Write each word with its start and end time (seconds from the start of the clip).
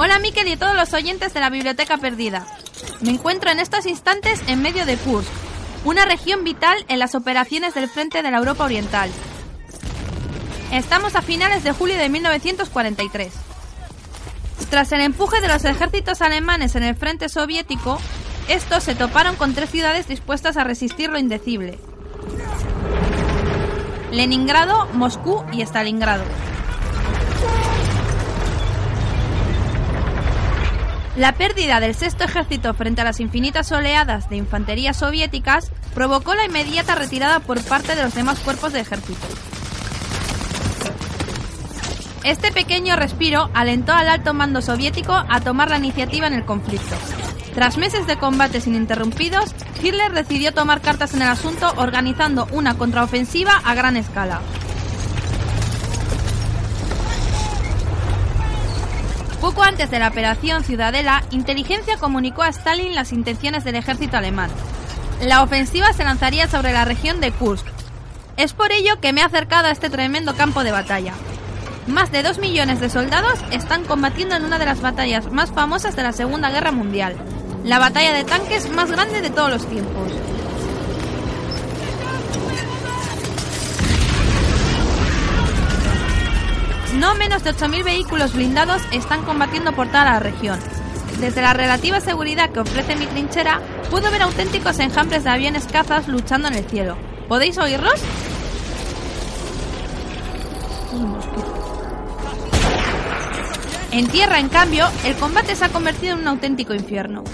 Hola 0.00 0.20
Miquel 0.20 0.46
y 0.46 0.56
todos 0.56 0.76
los 0.76 0.94
oyentes 0.94 1.34
de 1.34 1.40
la 1.40 1.50
Biblioteca 1.50 1.96
Perdida. 1.98 2.46
Me 3.00 3.10
encuentro 3.10 3.50
en 3.50 3.58
estos 3.58 3.84
instantes 3.84 4.40
en 4.46 4.62
medio 4.62 4.86
de 4.86 4.96
Kursk, 4.96 5.28
una 5.84 6.04
región 6.04 6.44
vital 6.44 6.84
en 6.86 7.00
las 7.00 7.16
operaciones 7.16 7.74
del 7.74 7.88
frente 7.88 8.22
de 8.22 8.30
la 8.30 8.38
Europa 8.38 8.62
Oriental. 8.62 9.10
Estamos 10.70 11.16
a 11.16 11.20
finales 11.20 11.64
de 11.64 11.72
julio 11.72 11.98
de 11.98 12.08
1943. 12.10 13.32
Tras 14.70 14.92
el 14.92 15.00
empuje 15.00 15.40
de 15.40 15.48
los 15.48 15.64
ejércitos 15.64 16.22
alemanes 16.22 16.76
en 16.76 16.84
el 16.84 16.94
frente 16.94 17.28
soviético, 17.28 17.98
estos 18.46 18.84
se 18.84 18.94
toparon 18.94 19.34
con 19.34 19.52
tres 19.52 19.70
ciudades 19.70 20.06
dispuestas 20.06 20.56
a 20.56 20.62
resistir 20.62 21.10
lo 21.10 21.18
indecible. 21.18 21.76
Leningrado, 24.12 24.86
Moscú 24.92 25.44
y 25.52 25.62
Stalingrado. 25.62 26.22
La 31.18 31.32
pérdida 31.32 31.80
del 31.80 31.96
sexto 31.96 32.22
ejército 32.22 32.74
frente 32.74 33.00
a 33.00 33.04
las 33.04 33.18
infinitas 33.18 33.72
oleadas 33.72 34.30
de 34.30 34.36
infantería 34.36 34.94
soviéticas 34.94 35.72
provocó 35.92 36.36
la 36.36 36.44
inmediata 36.44 36.94
retirada 36.94 37.40
por 37.40 37.60
parte 37.64 37.96
de 37.96 38.04
los 38.04 38.14
demás 38.14 38.38
cuerpos 38.38 38.72
de 38.72 38.78
ejército. 38.78 39.26
Este 42.22 42.52
pequeño 42.52 42.94
respiro 42.94 43.50
alentó 43.52 43.94
al 43.94 44.08
alto 44.08 44.32
mando 44.32 44.62
soviético 44.62 45.12
a 45.12 45.40
tomar 45.40 45.70
la 45.70 45.78
iniciativa 45.78 46.28
en 46.28 46.34
el 46.34 46.44
conflicto. 46.44 46.94
Tras 47.52 47.78
meses 47.78 48.06
de 48.06 48.16
combates 48.16 48.68
ininterrumpidos, 48.68 49.56
Hitler 49.82 50.12
decidió 50.12 50.54
tomar 50.54 50.80
cartas 50.80 51.14
en 51.14 51.22
el 51.22 51.28
asunto 51.28 51.72
organizando 51.78 52.46
una 52.52 52.78
contraofensiva 52.78 53.60
a 53.64 53.74
gran 53.74 53.96
escala. 53.96 54.40
Poco 59.40 59.62
antes 59.62 59.88
de 59.90 60.00
la 60.00 60.08
operación 60.08 60.64
Ciudadela, 60.64 61.22
inteligencia 61.30 61.96
comunicó 61.96 62.42
a 62.42 62.48
Stalin 62.48 62.96
las 62.96 63.12
intenciones 63.12 63.62
del 63.62 63.76
ejército 63.76 64.16
alemán. 64.16 64.50
La 65.22 65.42
ofensiva 65.42 65.92
se 65.92 66.02
lanzaría 66.02 66.48
sobre 66.48 66.72
la 66.72 66.84
región 66.84 67.20
de 67.20 67.30
Kursk. 67.30 67.66
Es 68.36 68.52
por 68.52 68.72
ello 68.72 69.00
que 69.00 69.12
me 69.12 69.20
he 69.20 69.24
acercado 69.24 69.68
a 69.68 69.70
este 69.70 69.90
tremendo 69.90 70.34
campo 70.34 70.64
de 70.64 70.72
batalla. 70.72 71.14
Más 71.86 72.10
de 72.10 72.24
dos 72.24 72.38
millones 72.38 72.80
de 72.80 72.90
soldados 72.90 73.38
están 73.52 73.84
combatiendo 73.84 74.34
en 74.34 74.44
una 74.44 74.58
de 74.58 74.66
las 74.66 74.80
batallas 74.80 75.30
más 75.30 75.52
famosas 75.52 75.94
de 75.94 76.02
la 76.02 76.12
Segunda 76.12 76.50
Guerra 76.50 76.72
Mundial, 76.72 77.16
la 77.64 77.78
batalla 77.78 78.12
de 78.12 78.24
tanques 78.24 78.68
más 78.70 78.90
grande 78.90 79.20
de 79.20 79.30
todos 79.30 79.50
los 79.50 79.66
tiempos. 79.68 80.12
No 87.08 87.14
menos 87.14 87.42
de 87.42 87.54
8.000 87.54 87.84
vehículos 87.84 88.34
blindados 88.34 88.82
están 88.92 89.22
combatiendo 89.22 89.72
por 89.72 89.86
toda 89.86 90.04
la 90.04 90.20
región. 90.20 90.60
Desde 91.18 91.40
la 91.40 91.54
relativa 91.54 92.02
seguridad 92.02 92.50
que 92.50 92.60
ofrece 92.60 92.96
mi 92.96 93.06
trinchera, 93.06 93.62
puedo 93.88 94.10
ver 94.10 94.20
auténticos 94.20 94.78
enjambres 94.78 95.24
de 95.24 95.30
aviones 95.30 95.64
cazas 95.64 96.06
luchando 96.06 96.48
en 96.48 96.54
el 96.56 96.66
cielo. 96.66 96.98
¿Podéis 97.26 97.56
oírlos? 97.56 97.94
En 103.90 104.08
tierra, 104.08 104.38
en 104.38 104.50
cambio, 104.50 104.86
el 105.06 105.16
combate 105.16 105.56
se 105.56 105.64
ha 105.64 105.70
convertido 105.70 106.12
en 106.12 106.20
un 106.20 106.28
auténtico 106.28 106.74
infierno. 106.74 107.24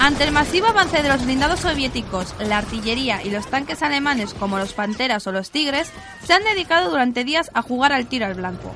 Ante 0.00 0.24
el 0.24 0.32
masivo 0.32 0.66
avance 0.66 1.04
de 1.04 1.08
los 1.08 1.24
blindados 1.24 1.60
soviéticos, 1.60 2.34
la 2.40 2.58
artillería 2.58 3.22
y 3.22 3.30
los 3.30 3.46
tanques 3.46 3.80
alemanes 3.84 4.34
como 4.34 4.58
los 4.58 4.72
Panteras 4.72 5.24
o 5.28 5.30
los 5.30 5.52
Tigres 5.52 5.92
se 6.24 6.32
han 6.32 6.42
dedicado 6.42 6.90
durante 6.90 7.22
días 7.22 7.52
a 7.54 7.62
jugar 7.62 7.92
al 7.92 8.06
tiro 8.08 8.26
al 8.26 8.34
blanco. 8.34 8.74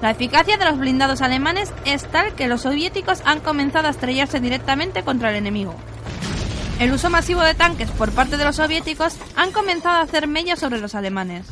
La 0.00 0.10
eficacia 0.12 0.56
de 0.56 0.64
los 0.64 0.78
blindados 0.78 1.22
alemanes 1.22 1.72
es 1.84 2.04
tal 2.04 2.34
que 2.34 2.46
los 2.46 2.62
soviéticos 2.62 3.20
han 3.24 3.40
comenzado 3.40 3.88
a 3.88 3.90
estrellarse 3.90 4.38
directamente 4.38 5.02
contra 5.02 5.30
el 5.30 5.36
enemigo. 5.36 5.74
El 6.78 6.92
uso 6.92 7.10
masivo 7.10 7.40
de 7.40 7.54
tanques 7.54 7.90
por 7.90 8.12
parte 8.12 8.36
de 8.36 8.44
los 8.44 8.56
soviéticos 8.56 9.16
han 9.34 9.50
comenzado 9.50 9.98
a 9.98 10.02
hacer 10.02 10.28
mella 10.28 10.54
sobre 10.54 10.80
los 10.80 10.94
alemanes. 10.94 11.46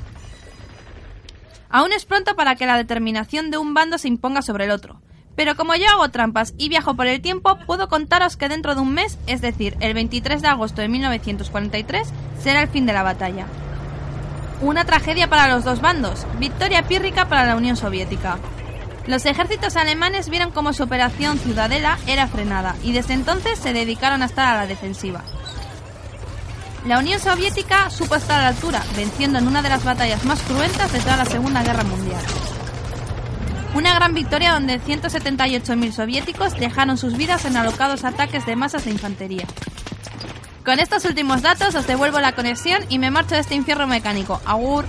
Aún 1.69 1.93
es 1.93 2.05
pronto 2.05 2.37
para 2.37 2.55
que 2.55 2.67
la 2.67 2.77
determinación 2.77 3.51
de 3.51 3.59
un 3.59 3.75
bando 3.75 3.99
se 3.99 4.07
imponga 4.07 4.43
sobre 4.43 4.67
el 4.67 4.71
otro, 4.71 5.01
pero 5.35 5.57
como 5.57 5.75
yo 5.75 5.89
hago 5.91 6.09
trampas 6.11 6.55
y 6.57 6.69
viajo 6.69 6.95
por 6.95 7.09
el 7.09 7.21
tiempo, 7.21 7.59
puedo 7.67 7.89
contaros 7.89 8.37
que 8.37 8.49
dentro 8.49 8.77
de 8.77 8.81
un 8.81 8.95
mes, 8.95 9.19
es 9.27 9.41
decir, 9.41 9.77
el 9.81 9.93
23 9.93 10.41
de 10.41 10.49
agosto 10.49 10.81
de 10.81 10.89
1943, 10.89 12.09
será 12.41 12.63
el 12.63 12.69
fin 12.69 12.87
de 12.87 12.93
la 12.93 13.03
batalla. 13.03 13.47
Una 14.61 14.87
tragedia 14.87 15.29
para 15.29 15.49
los 15.49 15.65
dos 15.65 15.83
bandos, 15.83 16.27
victoria 16.39 16.83
pírrica 16.83 17.29
para 17.29 17.45
la 17.45 17.57
Unión 17.57 17.77
Soviética. 17.77 18.39
Los 19.07 19.27
ejércitos 19.27 19.77
alemanes 19.77 20.31
vieron 20.31 20.51
cómo 20.51 20.73
su 20.73 20.83
operación 20.83 21.39
Ciudadela 21.39 21.99
era 22.07 22.27
frenada 22.27 22.75
y 22.83 22.93
desde 22.93 23.13
entonces 23.13 23.59
se 23.59 23.75
dedicaron 23.75 24.23
a 24.23 24.27
estar 24.27 24.49
a 24.49 24.57
la 24.57 24.67
defensiva. 24.67 25.23
La 26.87 26.99
Unión 26.99 27.21
Soviética 27.21 27.91
supo 27.91 28.15
estar 28.15 28.41
a 28.41 28.45
la 28.45 28.49
altura, 28.49 28.83
venciendo 28.97 29.39
en 29.39 29.47
una 29.47 29.61
de 29.61 29.69
las 29.69 29.85
batallas 29.85 30.25
más 30.25 30.41
cruentas 30.43 30.91
de 30.91 31.01
toda 31.01 31.19
la 31.19 31.27
Segunda 31.27 31.63
Guerra 31.63 31.85
Mundial. 31.85 32.23
Una 33.75 33.95
gran 33.95 34.15
victoria 34.15 34.53
donde 34.53 34.81
178.000 34.81 35.93
soviéticos 35.93 36.55
dejaron 36.55 36.97
sus 36.97 37.17
vidas 37.19 37.45
en 37.45 37.59
alocados 37.59 38.05
ataques 38.05 38.47
de 38.47 38.57
masas 38.57 38.87
de 38.87 38.93
infantería. 38.93 39.47
Con 40.67 40.81
estos 40.81 41.05
últimos 41.05 41.43
datos 41.43 41.77
os 41.77 41.87
devuelvo 41.87 42.19
la 42.19 42.33
conexión 42.33 42.83
y 42.89 42.99
me 42.99 43.13
marcho 43.13 43.37
de 43.37 43.41
este 43.41 43.55
infierno 43.55 43.87
mecánico. 43.87 44.41
Agur. 44.45 44.85